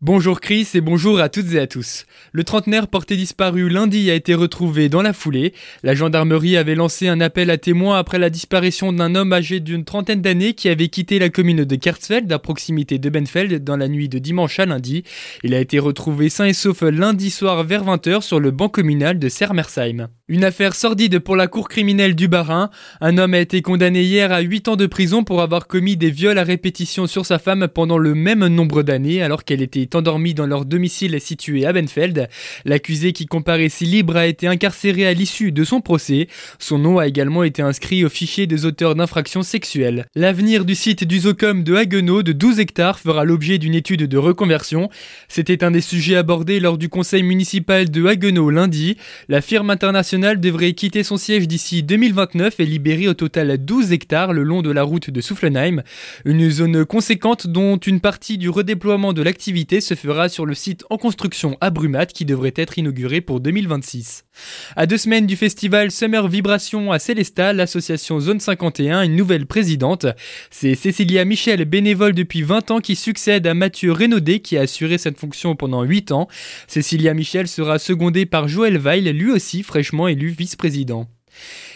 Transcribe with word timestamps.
Bonjour 0.00 0.40
Chris 0.40 0.68
et 0.74 0.80
bonjour 0.80 1.18
à 1.18 1.28
toutes 1.28 1.52
et 1.54 1.58
à 1.58 1.66
tous. 1.66 2.06
Le 2.30 2.44
trentenaire 2.44 2.86
porté 2.86 3.16
disparu 3.16 3.68
lundi 3.68 4.12
a 4.12 4.14
été 4.14 4.32
retrouvé 4.32 4.88
dans 4.88 5.02
la 5.02 5.12
foulée. 5.12 5.52
La 5.82 5.96
gendarmerie 5.96 6.56
avait 6.56 6.76
lancé 6.76 7.08
un 7.08 7.20
appel 7.20 7.50
à 7.50 7.58
témoins 7.58 7.98
après 7.98 8.20
la 8.20 8.30
disparition 8.30 8.92
d'un 8.92 9.16
homme 9.16 9.32
âgé 9.32 9.58
d'une 9.58 9.84
trentaine 9.84 10.22
d'années 10.22 10.54
qui 10.54 10.68
avait 10.68 10.86
quitté 10.86 11.18
la 11.18 11.30
commune 11.30 11.64
de 11.64 11.74
Kertzfeld 11.74 12.30
à 12.30 12.38
proximité 12.38 13.00
de 13.00 13.10
Benfeld 13.10 13.64
dans 13.64 13.76
la 13.76 13.88
nuit 13.88 14.08
de 14.08 14.20
dimanche 14.20 14.60
à 14.60 14.66
lundi. 14.66 15.02
Il 15.42 15.52
a 15.52 15.58
été 15.58 15.80
retrouvé 15.80 16.28
sain 16.28 16.46
et 16.46 16.52
sauf 16.52 16.82
lundi 16.82 17.30
soir 17.30 17.64
vers 17.64 17.84
20h 17.84 18.20
sur 18.20 18.38
le 18.38 18.52
banc 18.52 18.68
communal 18.68 19.18
de 19.18 19.28
Sermersheim. 19.28 20.10
Une 20.30 20.44
affaire 20.44 20.74
sordide 20.74 21.20
pour 21.20 21.36
la 21.36 21.46
cour 21.46 21.70
criminelle 21.70 22.14
du 22.14 22.28
Barin. 22.28 22.68
Un 23.00 23.16
homme 23.16 23.32
a 23.32 23.38
été 23.38 23.62
condamné 23.62 24.02
hier 24.02 24.30
à 24.30 24.40
8 24.40 24.68
ans 24.68 24.76
de 24.76 24.84
prison 24.84 25.24
pour 25.24 25.40
avoir 25.40 25.66
commis 25.66 25.96
des 25.96 26.10
viols 26.10 26.36
à 26.36 26.42
répétition 26.42 27.06
sur 27.06 27.24
sa 27.24 27.38
femme 27.38 27.66
pendant 27.66 27.96
le 27.96 28.14
même 28.14 28.46
nombre 28.46 28.82
d'années 28.82 29.22
alors 29.22 29.44
qu'elle 29.44 29.62
était 29.62 29.96
endormi 29.96 30.34
dans 30.34 30.44
leur 30.44 30.66
domicile 30.66 31.18
situé 31.18 31.64
à 31.64 31.72
Benfeld. 31.72 32.28
L'accusé 32.66 33.14
qui 33.14 33.24
comparaissait 33.24 33.86
libre 33.86 34.18
a 34.18 34.26
été 34.26 34.46
incarcéré 34.46 35.06
à 35.06 35.14
l'issue 35.14 35.50
de 35.50 35.64
son 35.64 35.80
procès. 35.80 36.28
Son 36.58 36.78
nom 36.78 36.98
a 36.98 37.08
également 37.08 37.42
été 37.42 37.62
inscrit 37.62 38.04
au 38.04 38.10
fichier 38.10 38.46
des 38.46 38.66
auteurs 38.66 38.96
d'infractions 38.96 39.42
sexuelles. 39.42 40.04
L'avenir 40.14 40.66
du 40.66 40.74
site 40.74 41.04
du 41.04 41.20
Zocom 41.20 41.64
de 41.64 41.74
Haguenau 41.74 42.22
de 42.22 42.32
12 42.32 42.60
hectares 42.60 42.98
fera 42.98 43.24
l'objet 43.24 43.56
d'une 43.56 43.74
étude 43.74 44.02
de 44.02 44.18
reconversion. 44.18 44.90
C'était 45.26 45.64
un 45.64 45.70
des 45.70 45.80
sujets 45.80 46.16
abordés 46.16 46.60
lors 46.60 46.76
du 46.76 46.90
conseil 46.90 47.22
municipal 47.22 47.90
de 47.90 48.04
Haguenau 48.04 48.50
lundi. 48.50 48.98
La 49.30 49.40
firme 49.40 49.70
internationale 49.70 50.17
devrait 50.18 50.72
quitter 50.72 51.02
son 51.02 51.16
siège 51.16 51.48
d'ici 51.48 51.82
2029 51.82 52.60
et 52.60 52.66
libérer 52.66 53.08
au 53.08 53.14
total 53.14 53.56
12 53.56 53.92
hectares 53.92 54.32
le 54.32 54.42
long 54.42 54.62
de 54.62 54.70
la 54.70 54.82
route 54.82 55.10
de 55.10 55.20
Soufflenheim. 55.20 55.82
Une 56.24 56.50
zone 56.50 56.84
conséquente 56.84 57.46
dont 57.46 57.76
une 57.76 58.00
partie 58.00 58.38
du 58.38 58.48
redéploiement 58.48 59.12
de 59.12 59.22
l'activité 59.22 59.80
se 59.80 59.94
fera 59.94 60.28
sur 60.28 60.46
le 60.46 60.54
site 60.54 60.84
en 60.90 60.98
construction 60.98 61.56
à 61.60 61.70
Brumat 61.70 62.06
qui 62.06 62.24
devrait 62.24 62.54
être 62.56 62.78
inauguré 62.78 63.20
pour 63.20 63.40
2026. 63.40 64.27
À 64.76 64.86
deux 64.86 64.98
semaines 64.98 65.26
du 65.26 65.36
festival 65.36 65.90
Summer 65.90 66.28
Vibration 66.28 66.92
à 66.92 66.98
Célestat, 66.98 67.52
l'association 67.52 68.20
Zone 68.20 68.40
51 68.40 69.02
une 69.02 69.16
nouvelle 69.16 69.46
présidente. 69.46 70.06
C'est 70.50 70.74
Cécilia 70.74 71.24
Michel, 71.24 71.64
bénévole 71.64 72.14
depuis 72.14 72.42
20 72.42 72.70
ans, 72.70 72.80
qui 72.80 72.96
succède 72.96 73.46
à 73.46 73.54
Mathieu 73.54 73.92
Renaudé 73.92 74.40
qui 74.40 74.56
a 74.56 74.62
assuré 74.62 74.98
cette 74.98 75.18
fonction 75.18 75.56
pendant 75.56 75.82
8 75.82 76.12
ans. 76.12 76.28
Cécilia 76.66 77.14
Michel 77.14 77.48
sera 77.48 77.78
secondée 77.78 78.26
par 78.26 78.48
Joël 78.48 78.78
Weil, 78.78 79.08
lui 79.10 79.30
aussi 79.30 79.62
fraîchement 79.62 80.08
élu 80.08 80.28
vice-président. 80.28 81.08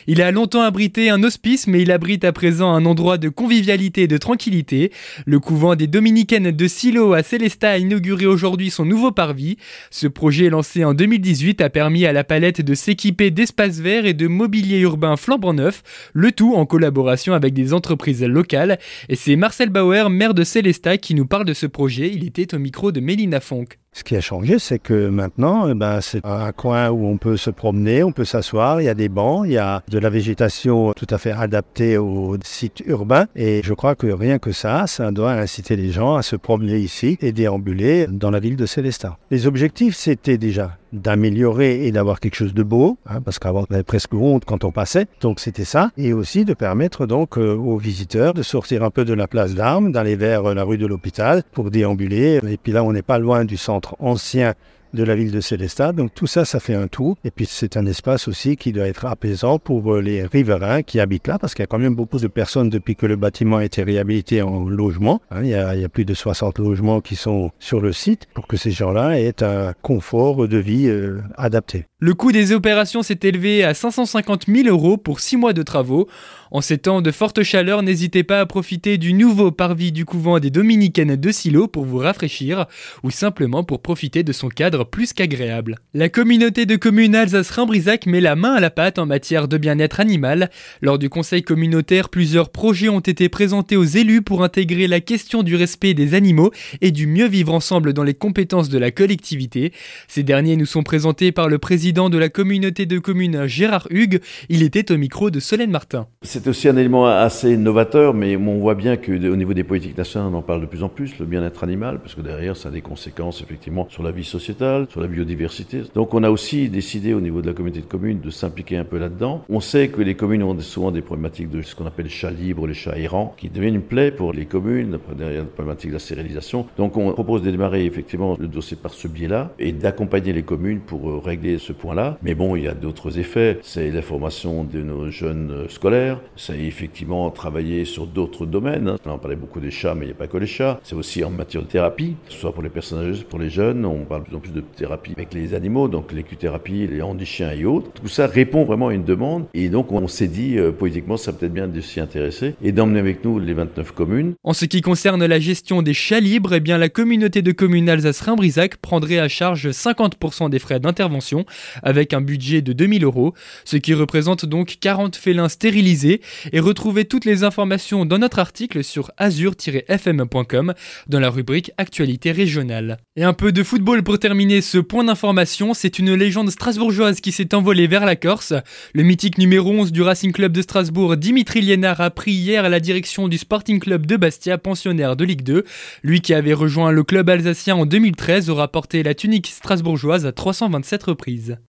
Il 0.07 0.21
a 0.21 0.33
longtemps 0.33 0.63
abrité 0.63 1.11
un 1.11 1.23
hospice, 1.23 1.67
mais 1.67 1.83
il 1.83 1.93
abrite 1.93 2.25
à 2.25 2.33
présent 2.33 2.73
un 2.73 2.85
endroit 2.87 3.19
de 3.19 3.29
convivialité 3.29 4.03
et 4.03 4.09
de 4.09 4.19
tranquillité. 4.19 4.91
Le 5.27 5.39
couvent 5.39 5.77
des 5.77 5.87
Dominicaines 5.87 6.51
de 6.51 6.67
Silo 6.67 7.13
à 7.13 7.23
Célestat 7.23 7.71
a 7.71 7.79
inauguré 7.79 8.27
aujourd'hui 8.27 8.71
son 8.71 8.85
nouveau 8.85 9.13
parvis. 9.13 9.59
Ce 9.91 10.07
projet 10.07 10.51
lancé 10.51 10.85
en 10.85 10.95
2018 10.95 11.61
a 11.61 11.71
permis 11.71 12.05
à 12.05 12.13
la 12.13 12.25
palette 12.25 12.61
de 12.61 12.75
s'équiper 12.75 13.31
d'espaces 13.31 13.79
verts 13.79 14.07
et 14.07 14.15
de 14.15 14.27
mobilier 14.27 14.81
urbain 14.81 15.17
flambant 15.17 15.55
neuf, 15.55 15.83
le 16.13 16.33
tout 16.33 16.55
en 16.55 16.67
collaboration 16.67 17.35
avec 17.35 17.55
des 17.55 17.73
entreprises 17.73 18.25
locales. 18.25 18.79
Et 19.09 19.17
c'est 19.17 19.37
Marcel 19.37 19.71
Bauer, 19.71 20.11
maire 20.11 20.35
de 20.35 20.45
Célestat, 20.45 20.99
qui 20.99 21.15
nous 21.15 21.27
parle 21.27 21.45
de 21.45 21.55
ce 21.55 21.67
projet. 21.67 22.11
Il 22.13 22.27
était 22.27 22.55
au 22.55 22.59
micro 22.59 22.93
de 22.93 23.01
Mélina 23.01 23.41
Fonck. 23.41 23.82
Ce 23.95 24.05
qui 24.05 24.17
a 24.17 24.23
changé, 24.23 24.59
c'est 24.59 24.79
que 24.79 25.09
maintenant, 25.09 25.69
eh 25.69 25.75
ben, 25.75 26.01
c'est 26.01 26.25
un 26.25 26.51
coin 26.53 26.89
où 26.89 27.07
on 27.07 27.19
peut 27.19 27.37
se 27.37 27.51
promener, 27.51 28.03
on 28.03 28.11
peut 28.11 28.25
s'asseoir, 28.25 28.81
il 28.81 28.85
y 28.85 28.89
a 28.89 28.95
des 28.95 29.11
bancs, 29.11 29.45
il 29.45 29.53
y 29.53 29.59
a 29.59 29.83
de 29.87 29.99
la 29.99 30.09
végétation 30.09 30.95
tout 30.95 31.07
à 31.11 31.19
fait 31.19 31.33
adaptée 31.33 31.99
au 31.99 32.39
site 32.43 32.83
urbain. 32.87 33.27
Et 33.37 33.61
je 33.63 33.75
crois 33.75 33.95
que 33.95 34.07
rien 34.07 34.39
que 34.39 34.51
ça, 34.51 34.87
ça 34.87 35.11
doit 35.11 35.33
inciter 35.33 35.77
les 35.77 35.91
gens 35.91 36.15
à 36.15 36.23
se 36.23 36.37
promener 36.37 36.79
ici 36.79 37.19
et 37.21 37.33
déambuler 37.33 38.07
dans 38.09 38.31
la 38.31 38.41
ville 38.41 38.57
de 38.57 38.65
Célestat. 38.65 39.19
Les 39.31 39.47
objectifs, 39.47 39.95
c'était 39.95 40.39
déjà 40.39 40.79
d'améliorer 40.93 41.87
et 41.87 41.93
d'avoir 41.93 42.21
quelque 42.21 42.35
chose 42.35 42.55
de 42.55 42.63
beau, 42.63 42.99
hein, 43.07 43.21
parce 43.21 43.39
qu'avant 43.39 43.65
on 43.69 43.75
avait 43.75 43.83
presque 43.83 44.15
honte 44.15 44.45
quand 44.45 44.65
on 44.65 44.73
passait, 44.73 45.07
donc 45.21 45.41
c'était 45.41 45.65
ça, 45.65 45.91
et 45.97 46.13
aussi 46.13 46.45
de 46.45 46.55
permettre 46.55 47.07
donc 47.07 47.39
euh, 47.39 47.55
aux 47.55 47.79
visiteurs 47.79 48.35
de 48.35 48.43
sortir 48.43 48.85
un 48.85 48.91
peu 48.91 49.05
de 49.05 49.15
la 49.15 49.27
place 49.27 49.55
d'armes, 49.55 49.93
d'aller 49.93 50.17
vers 50.17 50.51
euh, 50.51 50.55
la 50.55 50.65
rue 50.65 50.79
de 50.79 50.87
l'hôpital 50.87 51.43
pour 51.53 51.71
déambuler, 51.71 52.41
et 52.47 52.57
puis 52.57 52.73
là 52.73 52.85
on 52.85 52.93
n'est 52.93 53.03
pas 53.03 53.19
loin 53.19 53.45
du 53.45 53.57
centre 53.57 53.97
ancien 53.99 54.55
de 54.95 55.03
la 55.05 55.15
ville 55.15 55.31
de 55.31 55.41
Célestat. 55.41 55.93
Donc 55.93 56.15
tout 56.15 56.27
ça, 56.27 56.45
ça 56.45 56.61
fait 56.61 56.75
un 56.75 56.89
tout. 56.89 57.17
Et 57.25 57.31
puis 57.31 57.47
c'est 57.49 57.77
un 57.77 57.87
espace 57.87 58.29
aussi 58.29 58.57
qui 58.57 58.73
doit 58.73 58.87
être 58.87 59.05
apaisant 59.07 59.59
pour 59.59 59.95
euh, 59.95 60.01
les 60.01 60.25
riverains 60.25 60.83
qui 60.83 61.01
habitent 61.01 61.29
là, 61.29 61.39
parce 61.39 61.55
qu'il 61.55 61.63
y 61.63 61.65
a 61.65 61.67
quand 61.67 61.79
même 61.79 61.95
beaucoup 61.95 62.19
de 62.19 62.29
personnes 62.29 62.71
depuis 62.71 62.97
que 62.97 63.07
le 63.07 63.17
bâtiment 63.17 63.59
a 63.59 63.65
été 63.65 63.83
réhabilité 63.83 64.43
en 64.43 64.69
logement. 64.69 65.21
Hein. 65.31 65.43
il, 65.43 65.51
y 65.51 65.55
a, 65.55 65.89
plus 65.89 66.05
de 66.05 66.15
60 66.15 66.59
logements 66.59 67.01
qui 67.01 67.17
sont 67.17 67.51
sur 67.59 67.81
le 67.81 67.93
site 67.93 68.27
pour 68.35 68.47
que 68.47 68.57
ces 68.57 68.71
gens-là 68.71 69.19
aient 69.19 69.43
un 69.43 69.73
confort 69.83 70.49
de 70.49 70.59
vie 70.59 70.89
euh, 70.89 71.21
adapté. 71.37 71.87
Le 71.99 72.15
coût 72.15 72.33
des 72.33 72.53
opérations 72.53 73.05
s'est 73.05 73.21
élevé 73.23 73.63
à 73.63 73.75
550 73.75 74.47
000 74.49 74.67
euros 74.67 74.97
pour 74.97 75.21
6 75.21 75.37
mois 75.37 75.53
de 75.53 75.63
travaux. 75.63 76.09
En 76.51 76.61
ces 76.61 76.77
temps 76.77 77.01
de 77.01 77.11
forte 77.13 77.45
chaleur, 77.45 77.83
n'hésitez 77.83 78.25
pas 78.25 78.41
à 78.41 78.47
profiter 78.47 78.99
du 78.99 79.13
nouveau 79.15 79.53
parvis 79.53 79.93
du 79.93 80.05
couvent 80.05 80.41
des 80.41 80.51
Dominicaines 80.51 81.15
de 81.15 81.31
Silo 81.31 81.69
pour 81.69 81.85
vous 81.85 81.99
rafraîchir 81.99 82.67
ou 83.05 83.11
simplement 83.11 83.63
pour 83.63 83.81
profiter 83.81 84.25
de 84.25 84.33
son 84.33 84.49
cadre 84.49 84.82
plus 84.91 85.13
qu'agréable. 85.13 85.79
La 85.95 86.09
communauté 86.09 86.67
de 86.67 86.77
communes 86.77 87.15
Alsace-Rhin-Brisac 87.15 88.07
met 88.07 88.21
la 88.21 88.37
main 88.37 88.55
à 88.55 88.61
la 88.61 88.71
pâte 88.71 88.99
en 88.99 89.07
matière 89.07 89.49
de 89.49 89.59
bien-être 89.59 90.01
animal. 90.01 90.51
Lors 90.81 90.99
du 90.99 91.09
conseil 91.09 91.43
communautaire, 91.43 92.09
plusieurs 92.09 92.51
projets 92.51 92.89
ont 92.89 93.01
été 93.01 93.29
présentés 93.29 93.77
aux 93.77 93.85
élus 93.85 94.23
pour 94.23 94.43
intégrer 94.43 94.89
la 94.89 95.01
question 95.01 95.43
du 95.43 95.57
respect 95.57 95.95
des 95.95 96.15
animaux 96.15 96.53
et 96.81 96.91
du 96.91 97.07
mieux 97.07 97.27
vivre 97.27 97.53
ensemble 97.55 97.93
dans 97.93 98.05
les 98.05 98.15
compétences 98.15 98.69
de 98.69 98.79
la 98.79 98.91
collectivité. 98.91 99.73
Ces 100.09 100.23
derniers 100.23 100.57
nous 100.57 100.67
sont 100.67 100.83
présentés 100.83 101.33
par 101.33 101.49
le 101.49 101.59
président 101.59 102.11
de 102.11 102.19
la 102.19 102.29
communauté 102.29 102.87
de 102.87 102.99
communes 102.99 103.47
Gérard 103.47 103.89
Hugues. 103.91 104.21
Il 104.49 104.63
était 104.63 104.93
au 104.93 104.99
micro 104.99 105.31
de 105.31 105.41
Solène 105.41 105.71
Martin. 105.71 106.07
C'est 106.23 106.47
aussi 106.47 106.69
un 106.69 106.77
élément 106.77 107.07
assez 107.07 107.57
novateur, 107.57 108.15
mais 108.15 108.37
on 108.37 108.59
voit 108.59 108.75
bien 108.75 108.97
qu'au 108.97 109.37
niveau 109.37 109.55
des 109.55 109.65
politiques 109.65 109.97
nationales, 109.97 110.31
on 110.33 110.39
en 110.39 110.43
parle 110.43 110.61
de 110.61 110.67
plus 110.67 110.83
en 110.83 110.89
plus, 110.89 111.19
le 111.19 111.27
bien-être 111.27 111.65
animal, 111.65 112.01
parce 112.01 112.15
que 112.15 112.21
derrière, 112.21 112.57
ça 112.57 112.69
a 112.69 112.73
des 112.73 112.81
conséquences 112.81 113.43
effectivement 113.43 113.87
sur 113.91 114.03
la 114.03 114.11
vie 114.11 114.25
sociétale, 114.25 114.72
sur 114.89 115.01
la 115.01 115.07
biodiversité. 115.07 115.83
Donc 115.95 116.15
on 116.15 116.23
a 116.23 116.31
aussi 116.31 116.69
décidé 116.69 117.15
au 117.15 117.21
niveau 117.21 117.43
de 117.43 117.47
la 117.47 117.53
communauté 117.53 117.81
de 117.81 117.87
communes 117.87 118.21
de 118.21 118.31
s'impliquer 118.31 118.77
un 118.77 118.85
peu 118.85 118.99
là-dedans. 118.99 119.45
On 119.49 119.61
sait 119.61 119.89
que 119.89 120.01
les 120.01 120.15
communes 120.15 120.43
ont 120.43 120.59
souvent 120.61 120.91
des 120.91 121.03
problématiques 121.03 121.51
de 121.51 121.63
ce 121.63 121.75
qu'on 121.75 121.87
appelle 121.87 122.07
les 122.07 122.11
chats 122.11 122.31
libres, 122.31 122.67
les 122.67 122.75
chats 122.75 122.99
errants, 122.99 123.35
qui 123.37 123.49
deviennent 123.49 123.77
une 123.77 123.83
plaie 123.83 124.11
pour 124.11 124.33
les 124.33 124.47
communes, 124.47 124.99
derrière 125.17 125.43
la 125.43 125.49
problématique 125.49 125.91
de 125.91 125.95
la 125.95 126.01
stérilisation. 126.01 126.67
Donc 126.77 126.97
on 126.97 127.13
propose 127.13 127.43
de 127.43 127.51
démarrer 127.51 127.85
effectivement 127.85 128.37
le 128.39 128.49
dossier 128.49 128.77
par 128.77 128.93
ce 128.93 129.09
biais-là 129.09 129.53
et 129.59 129.73
d'accompagner 129.73 130.33
les 130.33 130.43
communes 130.43 130.81
pour 130.81 131.09
euh, 131.09 131.19
régler 131.19 131.59
ce 131.59 131.73
point-là. 131.73 132.19
Mais 132.23 132.35
bon, 132.35 132.57
il 132.57 132.65
y 132.65 132.69
a 132.69 132.75
d'autres 132.75 133.19
effets. 133.19 133.59
C'est 133.63 133.91
la 133.91 134.03
formation 134.03 134.65
de 134.65 134.81
nos 134.83 135.11
jeunes 135.11 135.67
scolaires, 135.69 136.21
c'est 136.37 136.59
effectivement 136.59 137.31
travailler 137.31 137.85
sur 137.85 138.07
d'autres 138.07 138.47
domaines. 138.47 138.87
Là, 138.87 138.97
on 139.07 139.19
parlait 139.19 139.37
beaucoup 139.37 139.61
des 139.61 139.71
chats, 139.71 139.95
mais 139.95 140.05
il 140.05 140.09
n'y 140.09 140.13
a 140.13 140.17
pas 140.17 140.27
que 140.27 140.39
les 140.39 140.47
chats. 140.47 140.81
C'est 140.83 140.95
aussi 140.95 141.25
en 141.25 141.31
matière 141.31 141.63
de 141.63 141.69
thérapie, 141.69 142.17
soit 142.29 142.53
pour 142.53 142.63
les 142.63 142.69
personnes 142.69 143.11
âgées, 143.11 143.25
pour 143.25 143.39
les 143.39 143.51
jeunes. 143.51 143.85
On 143.85 144.05
parle 144.05 144.23
de 144.23 144.29
plus 144.29 144.37
en 144.37 144.41
plus 144.41 144.53
de 144.53 144.61
thérapie 144.77 145.13
avec 145.17 145.35
les 145.35 145.55
animaux, 145.55 145.89
donc 145.89 146.13
l'écuthérapie, 146.13 146.87
les 146.87 147.03
handichiens 147.03 147.53
et 147.53 147.65
autres. 147.65 147.91
Tout 147.93 148.09
ça 148.09 148.27
répond 148.27 148.65
vraiment 148.65 148.89
à 148.89 148.95
une 148.95 149.05
demande. 149.05 149.47
Et 149.55 149.69
donc, 149.69 149.93
on 149.93 150.09
s'est 150.09 150.29
dit, 150.29 150.59
euh, 150.59 150.73
politiquement, 150.73 151.17
ça 151.17 151.33
peut-être 151.33 151.53
bien 151.53 151.69
de 151.69 151.81
s'y 151.81 152.01
intéresser 152.01 152.55
et 152.63 152.73
d'emmener 152.73 153.01
avec 153.01 153.25
nous 153.25 153.39
les 153.39 153.55
29 153.55 153.93
communes. 153.93 154.35
En 154.45 154.53
ce 154.53 154.65
qui 154.65 154.81
concerne 154.81 155.25
la 155.25 155.41
gestion 155.41 155.83
des 155.83 155.95
chats 155.95 156.21
libres, 156.21 156.55
eh 156.55 156.61
bien, 156.61 156.79
la 156.79 156.89
communauté 156.89 157.43
de 157.43 157.53
communes 157.53 157.89
Alsace-Rhin-Brisac 157.89 158.77
prendrait 158.77 159.19
à 159.19 159.29
charge 159.29 159.69
50% 159.69 160.51
des 160.51 160.59
frais 160.59 160.81
d'intervention 160.81 161.45
avec 161.83 162.13
un 162.15 162.21
budget 162.21 162.63
de 162.63 162.73
2000 162.73 163.05
euros, 163.05 163.35
ce 163.65 163.77
qui 163.77 163.95
représente 163.95 164.47
donc 164.47 164.77
40 164.81 165.17
félins 165.17 165.49
stérilisés 165.49 166.21
et 166.53 166.61
retrouvez 166.61 167.05
toutes 167.05 167.25
les 167.25 167.45
informations 167.45 168.05
dans 168.05 168.19
notre 168.19 168.39
article 168.39 168.85
sur 168.85 169.11
azur-fm.com 169.17 170.75
dans 171.09 171.21
la 171.21 171.31
rubrique 171.31 171.73
Actualité 171.79 172.33
régionale. 172.33 172.99
Et 173.17 173.25
un 173.25 173.33
peu 173.33 173.53
de 173.53 173.63
football 173.63 174.03
pour 174.03 174.19
terminer 174.19 174.52
ce 174.61 174.79
point 174.79 175.05
d'information, 175.05 175.73
c'est 175.73 175.99
une 175.99 176.15
légende 176.15 176.51
strasbourgeoise 176.51 177.21
qui 177.21 177.33
s'est 177.33 177.55
envolée 177.55 177.87
vers 177.87 178.05
la 178.05 178.17
Corse. 178.17 178.53
Le 178.93 179.03
mythique 179.03 179.39
numéro 179.39 179.71
11 179.71 179.93
du 179.93 180.03
Racing 180.03 180.33
Club 180.33 180.53
de 180.53 180.63
Strasbourg, 180.63 181.17
Dimitri 181.17 181.61
Liénard, 181.61 182.01
a 182.01 182.11
pris 182.11 182.33
hier 182.33 182.69
la 182.69 182.81
direction 182.81 183.29
du 183.29 183.39
Sporting 183.39 183.81
Club 183.81 184.05
de 184.05 184.17
Bastia, 184.17 184.59
pensionnaire 184.59 185.17
de 185.17 185.25
Ligue 185.25 185.43
2. 185.43 185.65
Lui 186.03 186.21
qui 186.21 186.35
avait 186.35 186.53
rejoint 186.53 186.91
le 186.91 187.05
club 187.05 187.31
alsacien 187.31 187.77
en 187.77 187.87
2013 187.87 188.51
aura 188.51 188.69
porté 188.69 189.03
la 189.03 189.15
tunique 189.15 189.47
strasbourgeoise 189.47 190.27
à 190.27 190.33
327 190.33 191.03
reprises. 191.05 191.57